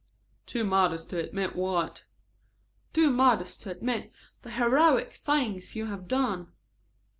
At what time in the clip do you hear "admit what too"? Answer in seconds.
1.23-3.11